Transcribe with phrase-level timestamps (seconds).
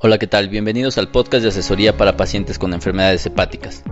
[0.00, 0.48] Hola, ¿qué tal?
[0.48, 3.82] Bienvenidos al podcast de asesoría para pacientes con enfermedades hepáticas.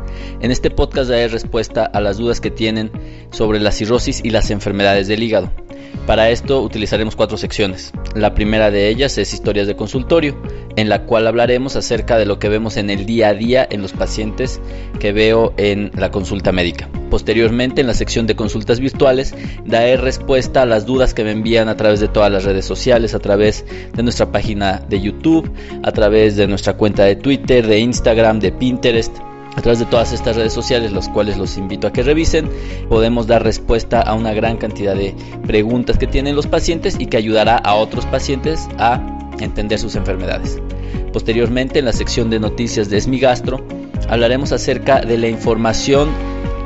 [0.40, 2.90] En este podcast daré respuesta a las dudas que tienen
[3.30, 5.65] sobre la cirrosis y las enfermedades del hígado.
[6.06, 7.92] Para esto utilizaremos cuatro secciones.
[8.14, 10.40] La primera de ellas es historias de consultorio,
[10.76, 13.82] en la cual hablaremos acerca de lo que vemos en el día a día en
[13.82, 14.60] los pacientes
[15.00, 16.88] que veo en la consulta médica.
[17.10, 21.68] Posteriormente, en la sección de consultas virtuales, daré respuesta a las dudas que me envían
[21.68, 25.50] a través de todas las redes sociales, a través de nuestra página de YouTube,
[25.82, 29.16] a través de nuestra cuenta de Twitter, de Instagram, de Pinterest
[29.56, 32.48] a través de todas estas redes sociales, los cuales los invito a que revisen,
[32.88, 35.14] podemos dar respuesta a una gran cantidad de
[35.46, 39.00] preguntas que tienen los pacientes y que ayudará a otros pacientes a
[39.40, 40.60] entender sus enfermedades.
[41.12, 43.66] Posteriormente, en la sección de noticias de Esmigastro,
[44.08, 46.10] hablaremos acerca de la información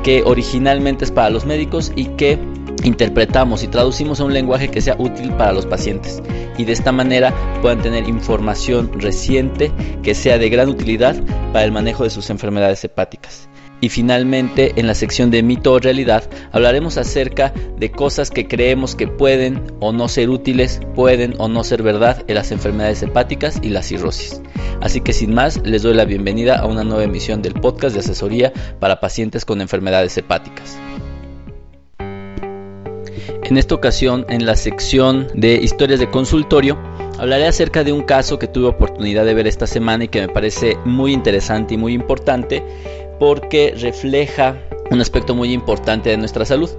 [0.03, 2.39] que originalmente es para los médicos y que
[2.83, 6.21] interpretamos y traducimos a un lenguaje que sea útil para los pacientes
[6.57, 9.71] y de esta manera puedan tener información reciente
[10.03, 11.15] que sea de gran utilidad
[11.53, 13.49] para el manejo de sus enfermedades hepáticas.
[13.83, 18.95] Y finalmente, en la sección de mito o realidad, hablaremos acerca de cosas que creemos
[18.95, 23.59] que pueden o no ser útiles, pueden o no ser verdad en las enfermedades hepáticas
[23.63, 24.39] y la cirrosis.
[24.81, 28.01] Así que sin más, les doy la bienvenida a una nueva emisión del podcast de
[28.01, 30.77] asesoría para pacientes con enfermedades hepáticas.
[33.43, 36.77] En esta ocasión, en la sección de historias de consultorio,
[37.17, 40.29] hablaré acerca de un caso que tuve oportunidad de ver esta semana y que me
[40.29, 42.63] parece muy interesante y muy importante
[43.19, 44.57] porque refleja
[44.89, 46.69] un aspecto muy importante de nuestra salud.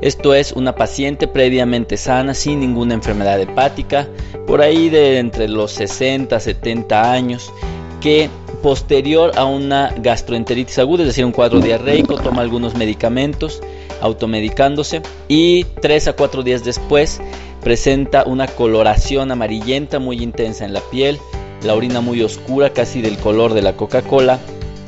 [0.00, 4.08] Esto es una paciente previamente sana, sin ninguna enfermedad hepática,
[4.46, 7.52] por ahí de entre los 60, 70 años,
[8.00, 8.30] que
[8.62, 13.60] posterior a una gastroenteritis aguda, es decir, un cuadro diarreico, toma algunos medicamentos,
[14.00, 17.20] automedicándose y 3 a 4 días después
[17.62, 21.18] presenta una coloración amarillenta muy intensa en la piel,
[21.62, 24.38] la orina muy oscura, casi del color de la Coca-Cola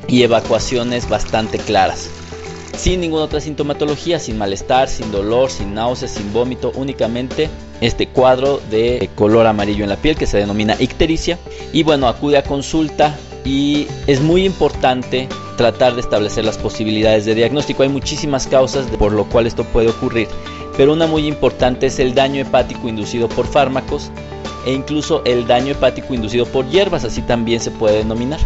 [0.08, 2.08] y evacuaciones bastante claras.
[2.76, 8.60] Sin ninguna otra sintomatología, sin malestar, sin dolor, sin náuseas, sin vómito, únicamente este cuadro
[8.70, 11.38] de color amarillo en la piel que se denomina ictericia.
[11.72, 13.14] Y bueno, acude a consulta
[13.44, 15.28] y es muy importante
[15.60, 17.82] tratar de establecer las posibilidades de diagnóstico.
[17.82, 20.26] Hay muchísimas causas por lo cual esto puede ocurrir,
[20.74, 24.10] pero una muy importante es el daño hepático inducido por fármacos
[24.64, 28.40] e incluso el daño hepático inducido por hierbas, así también se puede denominar.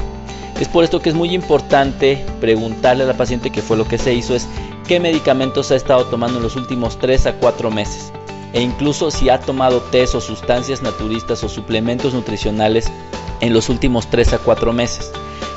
[0.59, 3.97] Es por esto que es muy importante preguntarle a la paciente qué fue lo que
[3.97, 4.49] se hizo, es
[4.89, 8.13] qué medicamentos ha estado tomando en los últimos 3 a 4 meses
[8.55, 12.87] e incluso si ha tomado test o sustancias naturistas o suplementos nutricionales
[13.39, 15.13] en los últimos 3 a 4 meses.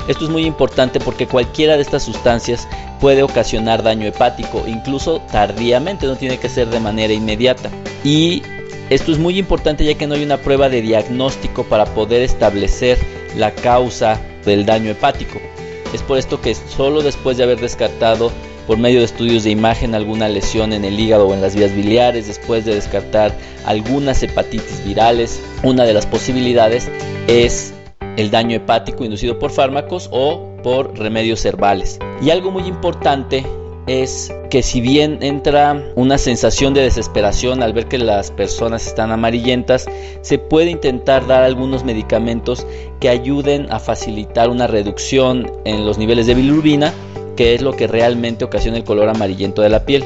[0.08, 2.66] Esto es muy importante porque cualquiera de estas sustancias
[2.98, 7.70] puede ocasionar daño hepático, incluso tardíamente, no tiene que ser de manera inmediata.
[8.02, 8.42] Y
[8.88, 12.98] esto es muy importante ya que no hay una prueba de diagnóstico para poder establecer
[13.36, 15.38] la causa del daño hepático.
[15.92, 18.32] Es por esto que solo después de haber descartado
[18.66, 21.74] por medio de estudios de imagen alguna lesión en el hígado o en las vías
[21.74, 26.90] biliares, después de descartar algunas hepatitis virales, una de las posibilidades
[27.26, 27.72] es
[28.18, 32.00] el daño hepático inducido por fármacos o por remedios herbales.
[32.20, 33.46] Y algo muy importante
[33.86, 39.12] es que si bien entra una sensación de desesperación al ver que las personas están
[39.12, 39.86] amarillentas,
[40.20, 42.66] se puede intentar dar algunos medicamentos
[42.98, 46.92] que ayuden a facilitar una reducción en los niveles de bilirrubina,
[47.36, 50.04] que es lo que realmente ocasiona el color amarillento de la piel.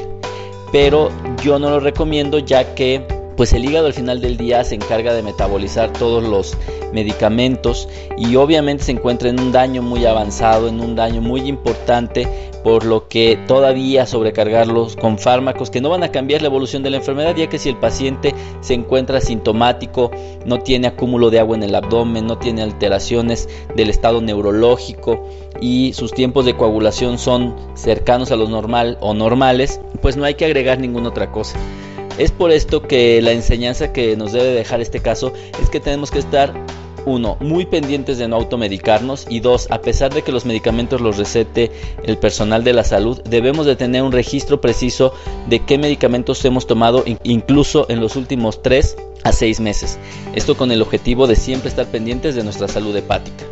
[0.71, 1.09] Pero
[1.43, 5.13] yo no lo recomiendo ya que pues el hígado al final del día se encarga
[5.13, 6.57] de metabolizar todos los
[6.93, 12.27] medicamentos y obviamente se encuentra en un daño muy avanzado, en un daño muy importante,
[12.63, 16.91] por lo que todavía sobrecargarlos con fármacos que no van a cambiar la evolución de
[16.91, 20.11] la enfermedad, ya que si el paciente se encuentra sintomático,
[20.45, 25.27] no tiene acúmulo de agua en el abdomen, no tiene alteraciones del estado neurológico
[25.59, 30.35] y sus tiempos de coagulación son cercanos a los normal o normales, pues no hay
[30.35, 31.57] que agregar ninguna otra cosa.
[32.17, 36.11] Es por esto que la enseñanza que nos debe dejar este caso es que tenemos
[36.11, 36.53] que estar
[37.05, 41.17] uno, muy pendientes de no automedicarnos y dos, a pesar de que los medicamentos los
[41.17, 41.71] recete
[42.03, 45.13] el personal de la salud, debemos de tener un registro preciso
[45.49, 49.97] de qué medicamentos hemos tomado incluso en los últimos 3 a 6 meses.
[50.35, 53.45] Esto con el objetivo de siempre estar pendientes de nuestra salud hepática.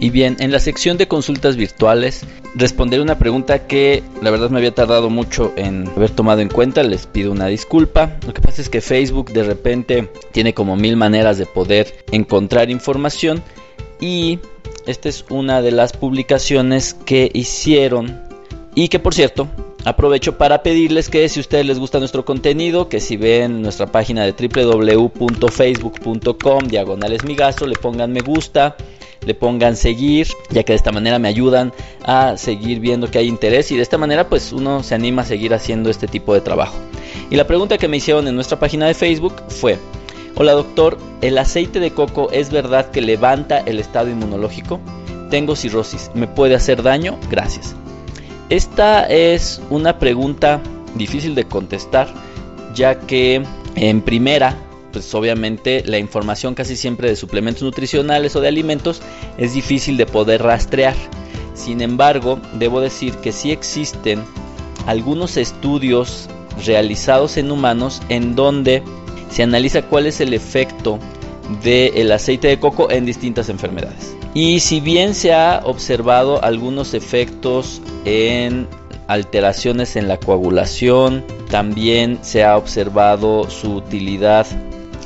[0.00, 2.24] Y bien, en la sección de consultas virtuales
[2.54, 6.82] responderé una pregunta que la verdad me había tardado mucho en haber tomado en cuenta,
[6.82, 8.16] les pido una disculpa.
[8.26, 12.70] Lo que pasa es que Facebook de repente tiene como mil maneras de poder encontrar
[12.70, 13.42] información
[14.00, 14.38] y
[14.86, 18.22] esta es una de las publicaciones que hicieron
[18.74, 19.48] y que por cierto
[19.84, 23.86] Aprovecho para pedirles que si a ustedes les gusta nuestro contenido, que si ven nuestra
[23.86, 28.76] página de www.facebook.com diagonales le pongan me gusta,
[29.24, 31.72] le pongan seguir, ya que de esta manera me ayudan
[32.04, 35.24] a seguir viendo que hay interés y de esta manera pues uno se anima a
[35.24, 36.76] seguir haciendo este tipo de trabajo.
[37.30, 39.78] Y la pregunta que me hicieron en nuestra página de Facebook fue,
[40.34, 44.80] hola doctor, ¿el aceite de coco es verdad que levanta el estado inmunológico?
[45.30, 47.18] Tengo cirrosis, ¿me puede hacer daño?
[47.30, 47.74] Gracias.
[48.48, 50.62] Esta es una pregunta
[50.94, 52.08] difícil de contestar,
[52.74, 53.42] ya que
[53.74, 54.56] en primera,
[54.92, 59.02] pues obviamente la información casi siempre de suplementos nutricionales o de alimentos
[59.36, 60.94] es difícil de poder rastrear.
[61.54, 64.22] Sin embargo, debo decir que sí existen
[64.86, 66.28] algunos estudios
[66.64, 68.82] realizados en humanos en donde
[69.30, 70.98] se analiza cuál es el efecto
[71.62, 74.14] del aceite de coco en distintas enfermedades.
[74.34, 78.68] Y si bien se ha observado algunos efectos en
[79.06, 84.46] alteraciones en la coagulación, también se ha observado su utilidad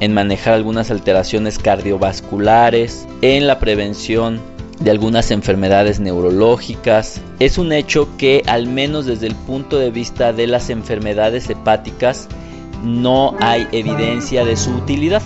[0.02, 4.40] en manejar algunas alteraciones cardiovasculares, en la prevención
[4.80, 7.20] de algunas enfermedades neurológicas.
[7.38, 12.26] Es un hecho que al menos desde el punto de vista de las enfermedades hepáticas
[12.82, 15.22] no hay evidencia de su utilidad.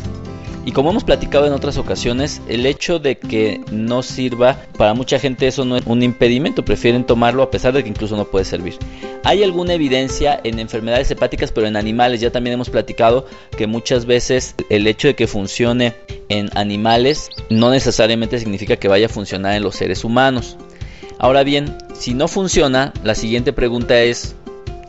[0.66, 5.20] Y como hemos platicado en otras ocasiones, el hecho de que no sirva, para mucha
[5.20, 8.44] gente eso no es un impedimento, prefieren tomarlo a pesar de que incluso no puede
[8.44, 8.76] servir.
[9.22, 13.26] Hay alguna evidencia en enfermedades hepáticas, pero en animales ya también hemos platicado
[13.56, 15.94] que muchas veces el hecho de que funcione
[16.28, 20.56] en animales no necesariamente significa que vaya a funcionar en los seres humanos.
[21.20, 24.34] Ahora bien, si no funciona, la siguiente pregunta es,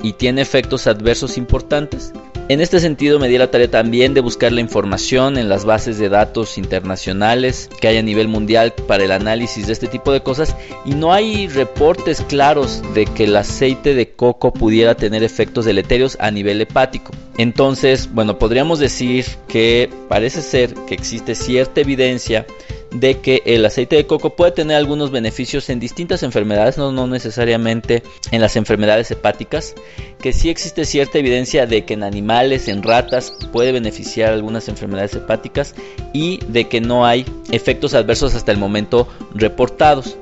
[0.02, 2.14] ¿y tiene efectos adversos importantes?
[2.50, 5.98] En este sentido me di la tarea también de buscar la información en las bases
[5.98, 10.24] de datos internacionales que hay a nivel mundial para el análisis de este tipo de
[10.24, 10.56] cosas
[10.86, 16.16] y no hay reportes claros de que el aceite de coco pudiera tener efectos deleterios
[16.22, 17.12] a nivel hepático.
[17.38, 22.46] Entonces, bueno, podríamos decir que parece ser que existe cierta evidencia
[22.92, 27.08] de que el aceite de coco puede tener algunos beneficios en distintas enfermedades, no, no
[27.08, 29.76] necesariamente en las enfermedades hepáticas,
[30.22, 35.16] que sí existe cierta evidencia de que en animales, en ratas, puede beneficiar algunas enfermedades
[35.16, 35.76] hepáticas
[36.14, 40.18] y de que no hay efectos adversos hasta el momento reportados.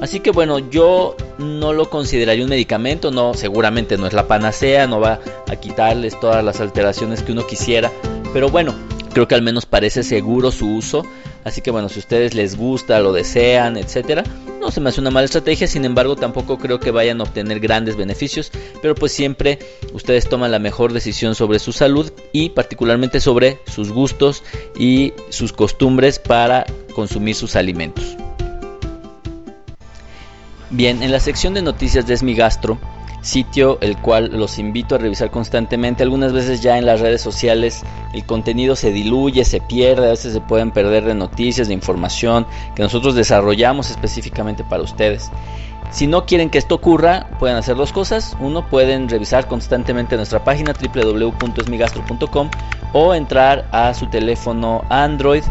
[0.00, 4.86] Así que bueno, yo no lo consideraría un medicamento, no, seguramente no es la panacea,
[4.86, 7.90] no va a quitarles todas las alteraciones que uno quisiera,
[8.32, 8.74] pero bueno,
[9.18, 11.04] creo que al menos parece seguro su uso
[11.42, 14.22] Así que bueno, si ustedes les gusta, lo desean, etcétera,
[14.60, 15.66] no se me hace una mala estrategia.
[15.66, 18.52] Sin embargo, tampoco creo que vayan a obtener grandes beneficios.
[18.82, 19.58] Pero pues siempre
[19.94, 24.42] ustedes toman la mejor decisión sobre su salud y particularmente sobre sus gustos
[24.78, 28.16] y sus costumbres para consumir sus alimentos.
[30.70, 32.78] Bien, en la sección de noticias de Esmigastro
[33.28, 36.02] sitio el cual los invito a revisar constantemente.
[36.02, 37.82] Algunas veces ya en las redes sociales
[38.12, 42.46] el contenido se diluye, se pierde, a veces se pueden perder de noticias, de información
[42.74, 45.30] que nosotros desarrollamos específicamente para ustedes.
[45.90, 48.36] Si no quieren que esto ocurra, pueden hacer dos cosas.
[48.40, 52.50] Uno, pueden revisar constantemente nuestra página www.esmigastro.com
[52.92, 55.42] o entrar a su teléfono Android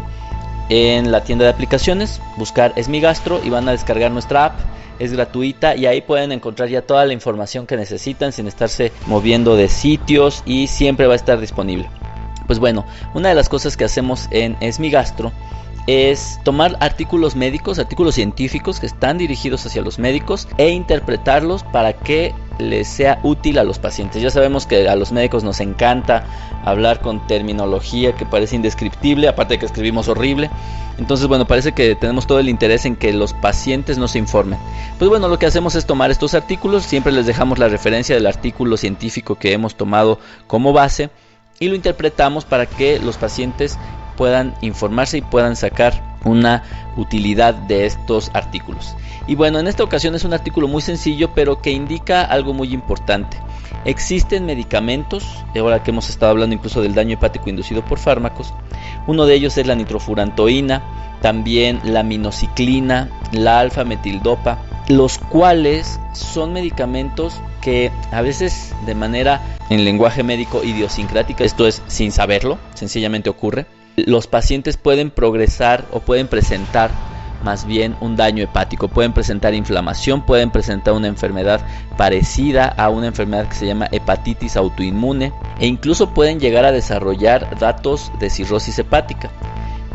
[0.69, 4.60] en la tienda de aplicaciones, buscar Esmigastro y van a descargar nuestra app
[5.00, 9.56] es gratuita y ahí pueden encontrar ya toda la información que necesitan sin estarse moviendo
[9.56, 11.90] de sitios y siempre va a estar disponible.
[12.47, 15.31] Pues bueno, una de las cosas que hacemos en Esmigastro
[15.88, 21.94] es tomar artículos médicos, artículos científicos que están dirigidos hacia los médicos e interpretarlos para
[21.94, 24.22] que les sea útil a los pacientes.
[24.22, 26.26] Ya sabemos que a los médicos nos encanta
[26.66, 30.50] hablar con terminología que parece indescriptible, aparte de que escribimos horrible.
[30.98, 34.60] Entonces, bueno, parece que tenemos todo el interés en que los pacientes nos informen.
[34.98, 38.26] Pues bueno, lo que hacemos es tomar estos artículos, siempre les dejamos la referencia del
[38.26, 41.12] artículo científico que hemos tomado como base
[41.60, 43.78] y lo interpretamos para que los pacientes
[44.18, 46.64] puedan informarse y puedan sacar una
[46.97, 48.95] utilidad de estos artículos.
[49.28, 52.74] Y bueno, en esta ocasión es un artículo muy sencillo, pero que indica algo muy
[52.74, 53.38] importante.
[53.86, 55.26] Existen medicamentos,
[55.57, 58.54] ahora que hemos estado hablando incluso del daño hepático inducido por fármacos,
[59.06, 60.81] uno de ellos es la nitrofurantoína,
[61.21, 69.83] también la minociclina, la alfa-metildopa, los cuales son medicamentos que a veces de manera en
[69.83, 73.66] lenguaje médico idiosincrática, esto es sin saberlo, sencillamente ocurre,
[74.06, 76.92] los pacientes pueden progresar o pueden presentar
[77.44, 78.87] más bien un daño hepático.
[78.87, 81.61] Pueden presentar inflamación, pueden presentar una enfermedad
[81.97, 87.57] parecida a una enfermedad que se llama hepatitis autoinmune e incluso pueden llegar a desarrollar
[87.59, 89.31] datos de cirrosis hepática.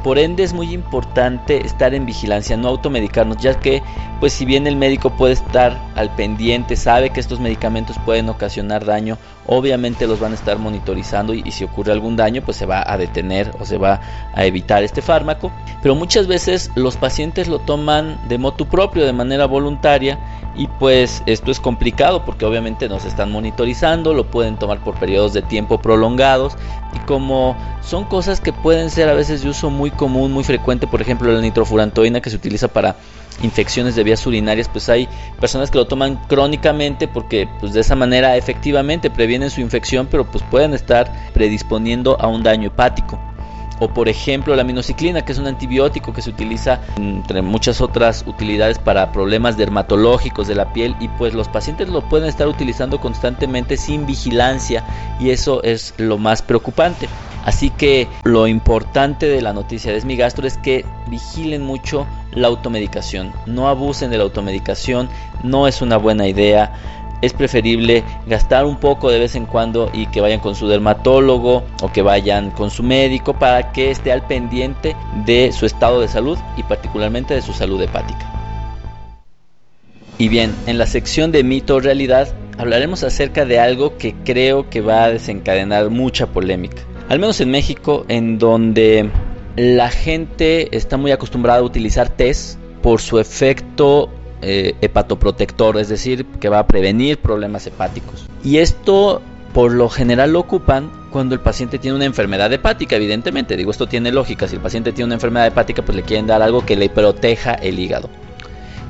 [0.03, 3.83] Por ende es muy importante estar en vigilancia, no automedicarnos, ya que
[4.19, 8.85] pues si bien el médico puede estar al pendiente, sabe que estos medicamentos pueden ocasionar
[8.85, 12.85] daño, obviamente los van a estar monitorizando y, si ocurre algún daño pues se va
[12.85, 14.01] a detener o se va
[14.35, 15.53] a evitar este fármaco.
[15.83, 20.19] Pero muchas veces los pacientes lo toman de motu propio, de manera voluntaria
[20.55, 25.33] y pues esto es complicado porque obviamente nos están monitorizando, lo pueden tomar por periodos
[25.33, 26.55] de tiempo prolongados.
[26.95, 30.87] Y como son cosas que pueden ser a veces de uso muy común, muy frecuente,
[30.87, 32.97] por ejemplo la nitrofurantoína que se utiliza para
[33.43, 35.09] infecciones de vías urinarias, pues hay
[35.41, 40.31] personas que lo toman crónicamente porque pues de esa manera efectivamente previenen su infección, pero
[40.31, 43.19] pues pueden estar predisponiendo a un daño hepático
[43.83, 48.25] o por ejemplo la minociclina, que es un antibiótico que se utiliza entre muchas otras
[48.29, 53.01] utilidades para problemas dermatológicos de la piel y pues los pacientes lo pueden estar utilizando
[53.01, 54.85] constantemente sin vigilancia
[55.19, 57.09] y eso es lo más preocupante.
[57.45, 63.33] Así que lo importante de la noticia de Esmigastro es que vigilen mucho la automedicación,
[63.47, 65.09] no abusen de la automedicación,
[65.43, 70.07] no es una buena idea es preferible gastar un poco de vez en cuando y
[70.07, 74.27] que vayan con su dermatólogo o que vayan con su médico para que esté al
[74.27, 78.31] pendiente de su estado de salud y particularmente de su salud hepática.
[80.19, 84.81] Y bien, en la sección de mito realidad hablaremos acerca de algo que creo que
[84.81, 86.83] va a desencadenar mucha polémica.
[87.09, 89.11] Al menos en México, en donde
[89.57, 94.11] la gente está muy acostumbrada a utilizar test por su efecto
[94.43, 98.27] eh, hepatoprotector, es decir, que va a prevenir problemas hepáticos.
[98.43, 99.23] Y esto
[99.53, 103.57] por lo general lo ocupan cuando el paciente tiene una enfermedad hepática, evidentemente.
[103.57, 104.49] Digo, esto tiene lógica.
[104.49, 107.55] Si el paciente tiene una enfermedad hepática, pues le quieren dar algo que le proteja
[107.55, 108.09] el hígado.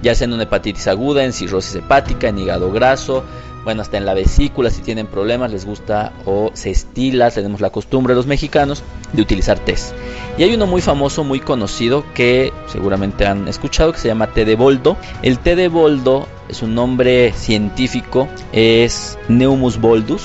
[0.02, 3.24] Ya sea en una hepatitis aguda, en cirrosis hepática, en hígado graso,
[3.64, 7.70] bueno, hasta en la vesícula si tienen problemas les gusta o se estila, tenemos la
[7.70, 9.94] costumbre los mexicanos de utilizar test.
[10.38, 14.44] Y hay uno muy famoso, muy conocido que seguramente han escuchado que se llama té
[14.44, 14.96] de boldo.
[15.22, 20.22] El té de boldo es un nombre científico, es Neumus boldus.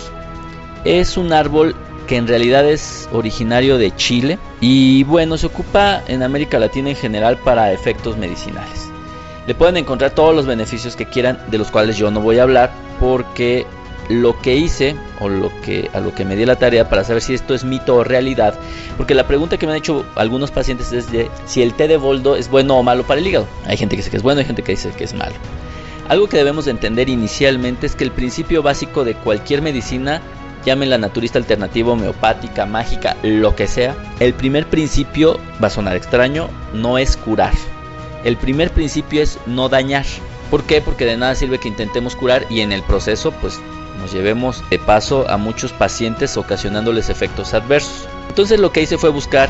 [0.85, 1.75] Es un árbol
[2.07, 6.95] que en realidad es originario de Chile y bueno, se ocupa en América Latina en
[6.95, 8.86] general para efectos medicinales.
[9.47, 12.43] Le pueden encontrar todos los beneficios que quieran, de los cuales yo no voy a
[12.43, 13.65] hablar, porque
[14.09, 17.21] lo que hice o lo que a lo que me di la tarea para saber
[17.21, 18.53] si esto es mito o realidad,
[18.95, 21.97] porque la pregunta que me han hecho algunos pacientes es de si el té de
[21.97, 23.47] boldo es bueno o malo para el hígado.
[23.65, 25.35] Hay gente que dice que es bueno, hay gente que dice que es malo.
[26.09, 30.21] Algo que debemos de entender inicialmente es que el principio básico de cualquier medicina,
[30.65, 36.49] llámenla naturista alternativa, homeopática, mágica, lo que sea, el primer principio va a sonar extraño,
[36.73, 37.53] no es curar.
[38.23, 40.05] El primer principio es no dañar.
[40.49, 40.81] ¿Por qué?
[40.81, 43.59] Porque de nada sirve que intentemos curar y en el proceso pues
[43.99, 48.07] nos llevemos de paso a muchos pacientes ocasionándoles efectos adversos.
[48.29, 49.49] Entonces lo que hice fue buscar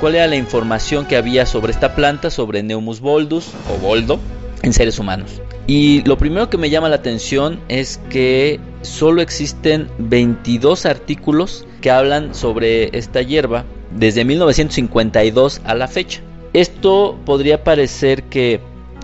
[0.00, 4.20] cuál era la información que había sobre esta planta, sobre Neumus boldus o boldo
[4.62, 5.40] en seres humanos.
[5.66, 11.90] Y lo primero que me llama la atención es que solo existen 22 artículos que
[11.90, 16.22] hablan sobre esta hierba desde 1952 a la fecha.
[16.52, 18.60] Esto podría parecer que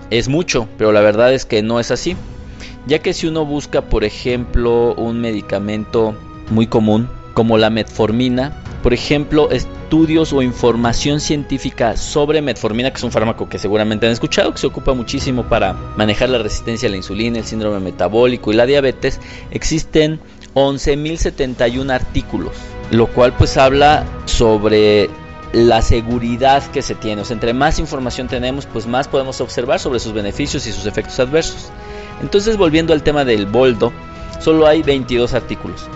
[0.09, 2.15] es mucho, pero la verdad es que no es así.
[2.87, 6.15] Ya que si uno busca, por ejemplo, un medicamento
[6.49, 13.03] muy común como la metformina, por ejemplo, estudios o información científica sobre metformina, que es
[13.03, 16.91] un fármaco que seguramente han escuchado, que se ocupa muchísimo para manejar la resistencia a
[16.91, 20.19] la insulina, el síndrome metabólico y la diabetes, existen
[20.53, 22.53] 11.071 artículos,
[22.91, 25.09] lo cual pues habla sobre
[25.55, 27.21] la seguridad que se tiene.
[27.21, 30.85] O sea, entre más información tenemos, pues más podemos observar sobre sus beneficios y sus
[30.85, 31.69] efectos adversos.
[32.21, 33.93] Entonces, volviendo al tema del boldo,
[34.41, 35.87] solo hay 22 artículos.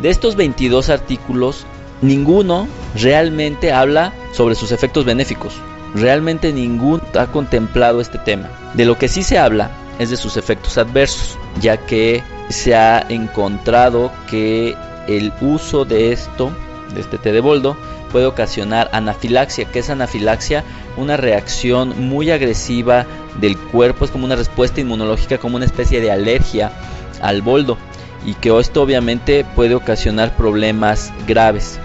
[0.00, 1.66] De estos 22 artículos,
[2.00, 5.54] ninguno realmente habla sobre sus efectos benéficos.
[5.96, 8.48] Realmente ninguno ha contemplado este tema.
[8.74, 13.04] De lo que sí se habla es de sus efectos adversos, ya que se ha
[13.08, 14.76] encontrado que
[15.08, 16.52] el uso de esto,
[16.94, 17.76] de este té de boldo,
[18.08, 19.66] puede ocasionar anafilaxia.
[19.66, 20.64] que es anafilaxia?
[20.96, 23.06] Una reacción muy agresiva
[23.40, 26.72] del cuerpo, es como una respuesta inmunológica, como una especie de alergia
[27.20, 27.76] al boldo
[28.24, 31.78] y que esto obviamente puede ocasionar problemas graves.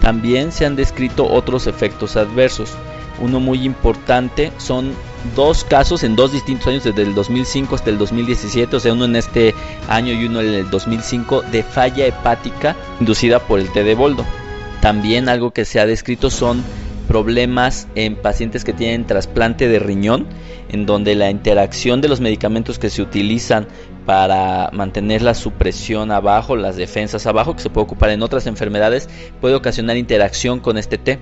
[0.00, 2.70] También se han descrito otros efectos adversos.
[3.20, 4.94] Uno muy importante son
[5.36, 9.04] dos casos en dos distintos años, desde el 2005 hasta el 2017, o sea, uno
[9.04, 9.54] en este
[9.88, 14.24] año y uno en el 2005, de falla hepática inducida por el té de boldo.
[14.80, 16.64] También algo que se ha descrito son
[17.06, 20.26] problemas en pacientes que tienen trasplante de riñón,
[20.68, 23.66] en donde la interacción de los medicamentos que se utilizan
[24.06, 29.08] para mantener la supresión abajo, las defensas abajo, que se puede ocupar en otras enfermedades,
[29.40, 31.18] puede ocasionar interacción con este té.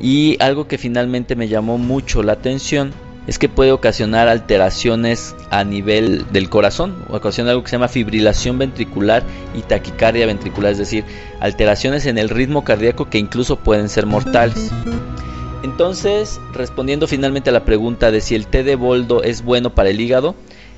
[0.00, 2.92] Y algo que finalmente me llamó mucho la atención
[3.30, 8.58] es que puede ocasionar alteraciones a nivel del corazón, ocasiona algo que se llama fibrilación
[8.58, 9.22] ventricular
[9.54, 11.04] y taquicardia ventricular, es decir,
[11.38, 14.72] alteraciones en el ritmo cardíaco que incluso pueden ser mortales.
[15.62, 19.90] Entonces, respondiendo finalmente a la pregunta de si el té de boldo es bueno para
[19.90, 20.34] el hígado,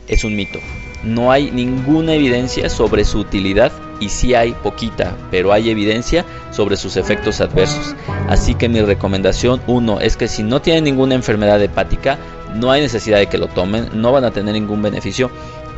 [0.06, 0.58] es un mito.
[1.02, 6.76] No hay ninguna evidencia sobre su utilidad y sí hay poquita, pero hay evidencia sobre
[6.76, 7.94] sus efectos adversos.
[8.28, 12.18] Así que mi recomendación uno es que si no tienen ninguna enfermedad hepática,
[12.54, 15.30] no hay necesidad de que lo tomen, no van a tener ningún beneficio.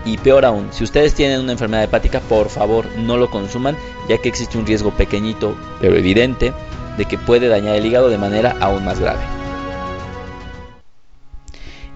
[0.05, 3.77] Y peor aún, si ustedes tienen una enfermedad hepática, por favor no lo consuman,
[4.09, 6.53] ya que existe un riesgo pequeñito, pero evidente,
[6.99, 9.21] de que puede dañar el hígado de manera aún más grave.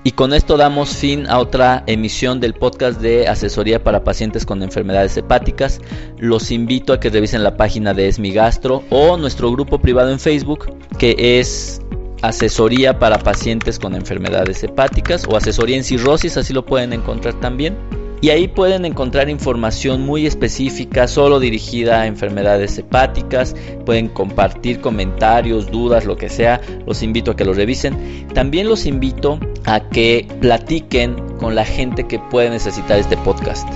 [0.05, 4.63] Y con esto damos fin a otra emisión del podcast de asesoría para pacientes con
[4.63, 5.81] enfermedades hepáticas.
[6.17, 10.73] Los invito a que revisen la página de Esmigastro o nuestro grupo privado en Facebook
[10.99, 11.83] que es
[12.23, 17.77] asesoría para pacientes con enfermedades hepáticas o asesoría en cirrosis, así lo pueden encontrar también.
[18.21, 23.55] Y ahí pueden encontrar información muy específica, solo dirigida a enfermedades hepáticas.
[23.87, 26.61] Pueden compartir comentarios, dudas, lo que sea.
[26.85, 28.27] Los invito a que lo revisen.
[28.35, 33.69] También los invito a que platiquen con la gente que puede necesitar este podcast.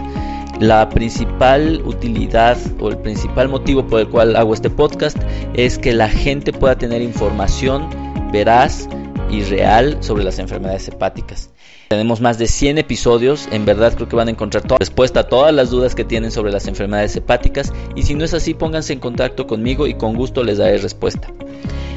[0.58, 5.16] La principal utilidad o el principal motivo por el cual hago este podcast
[5.54, 8.01] es que la gente pueda tener información
[8.32, 8.88] veraz
[9.30, 11.50] y real sobre las enfermedades hepáticas.
[11.88, 15.28] Tenemos más de 100 episodios, en verdad creo que van a encontrar toda respuesta a
[15.28, 18.94] todas las dudas que tienen sobre las enfermedades hepáticas y si no es así pónganse
[18.94, 21.28] en contacto conmigo y con gusto les daré respuesta.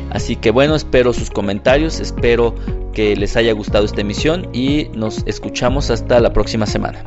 [0.09, 2.55] Así que bueno, espero sus comentarios, espero
[2.93, 7.03] que les haya gustado esta emisión y nos escuchamos hasta la próxima semana.